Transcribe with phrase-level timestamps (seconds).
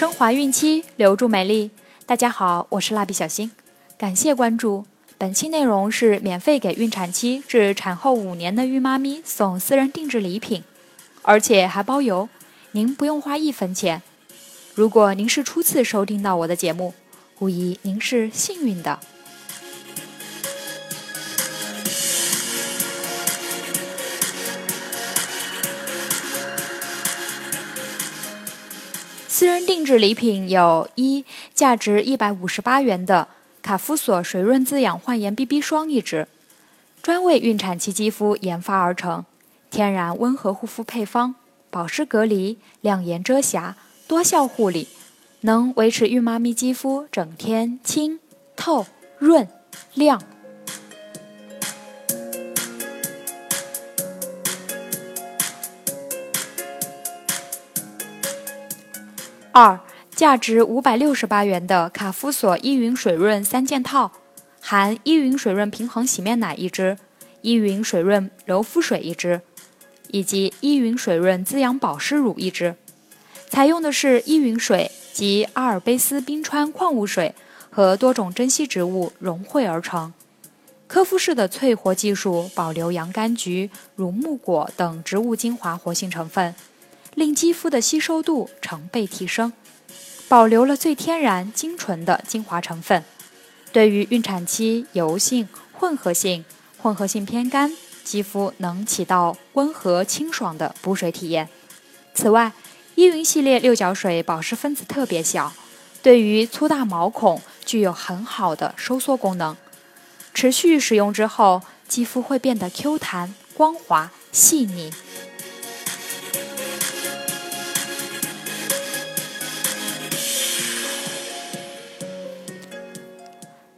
[0.00, 1.70] 升华孕期，留住美丽。
[2.06, 3.50] 大家好，我是蜡笔小新，
[3.98, 4.86] 感谢关注。
[5.18, 10.64] 本期内容是免费给孕产期至产后五年的孕妈咪送私人定制礼品，
[11.20, 12.30] 而且还包邮，
[12.70, 14.00] 您不用花一分钱。
[14.74, 16.94] 如果您是初次收听到我的节目，
[17.40, 18.98] 无疑您是幸运的。
[29.40, 33.26] 私人定制礼品有一价值一百五十八元的
[33.62, 36.28] 卡夫索水润滋养焕颜 BB 霜一支，
[37.00, 39.24] 专为孕产期肌肤研发而成，
[39.70, 41.36] 天然温和护肤配方，
[41.70, 43.76] 保湿隔离、亮颜遮瑕、
[44.06, 44.88] 多效护理，
[45.40, 48.20] 能维持孕妈咪肌肤整天清
[48.54, 48.84] 透
[49.18, 49.48] 润
[49.94, 50.22] 亮。
[59.52, 59.80] 二，
[60.14, 64.12] 价值五百六十八元的卡夫索依云水润三件套，
[64.60, 66.96] 含依云水润平衡洗面奶一支，
[67.42, 69.40] 依云水润柔肤水一支，
[70.08, 72.76] 以及依云水润滋养保湿乳一支。
[73.48, 77.34] 采用的是依云水及阿尔卑斯冰川矿物水
[77.70, 80.12] 和多种珍稀植物融汇而成。
[80.86, 86.54] 科夫氏的淬活技术保留洋甘菊、乳木果等植物精华活性成分。
[87.14, 89.52] 令肌肤的吸收度成倍提升，
[90.28, 93.04] 保留了最天然、精纯的精华成分，
[93.72, 96.44] 对于孕产期油性、混合性、
[96.78, 101.48] 混合性偏干肌肤能起到温和清爽的补水体验。
[102.14, 102.52] 此外，
[102.94, 105.52] 依云系列六角水保湿分子特别小，
[106.02, 109.56] 对于粗大毛孔具有很好的收缩功能。
[110.32, 114.92] 持续使用之后，肌肤会变得 Q 弹、光滑、细腻。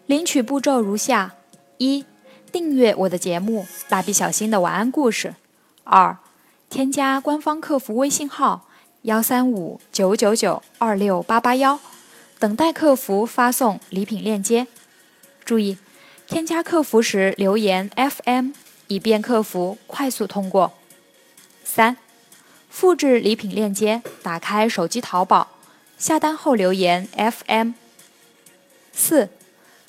[0.07, 1.35] 领取步骤如下：
[1.79, 2.05] 一、
[2.51, 5.29] 订阅我的节目《蜡笔小新的晚安故事》；
[5.85, 6.19] 二、
[6.69, 8.67] 添加官方客服微信号
[9.03, 11.79] 幺三五九九九二六八八幺，
[12.39, 14.67] 等待客服发送礼品链接。
[15.45, 15.79] 注意，
[16.27, 18.51] 添加客服时留言 FM，
[18.89, 20.73] 以便客服快速通过。
[21.63, 21.97] 三、
[22.69, 25.49] 复制礼品链接，打开手机淘宝，
[25.97, 27.71] 下单后留言 FM。
[28.93, 29.29] 四。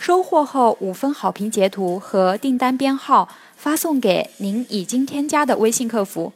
[0.03, 6.33] 收货后五分好评截图和订单编号发送给您已经添加的微信客服，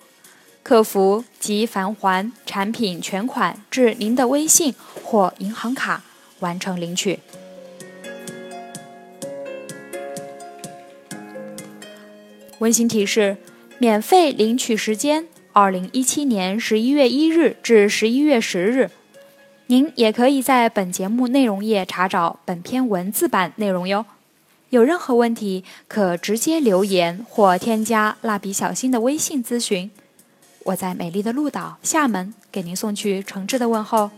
[0.63, 4.73] 客服即返还产品全款至您的微信
[5.03, 6.01] 或银行卡，
[6.39, 7.19] 完成领取。
[12.59, 13.35] 温馨提示：
[13.79, 18.89] 免费领取时间：二零一七年十一月一日至十一月十日。
[19.69, 24.05] 您也可以在本节目内容页查找本篇文字版内容哟。
[24.69, 29.91] 有任何问题，可直接留言或添加蜡笔小新的微信咨询。
[30.63, 34.09] 我在美丽的鹭岛厦门给您送去诚挚的问候。